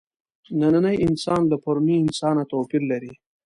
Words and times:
نننی 0.59 0.95
انسان 1.07 1.41
له 1.51 1.57
پروني 1.63 1.95
انسانه 2.05 2.43
توپیر 2.51 2.81
لري. 2.91 3.13